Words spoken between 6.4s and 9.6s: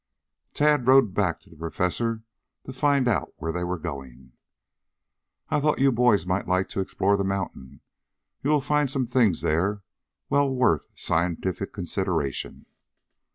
like to explore the mountain. You will find some things